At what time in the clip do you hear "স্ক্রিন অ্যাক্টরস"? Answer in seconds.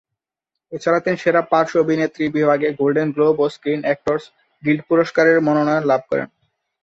3.55-4.25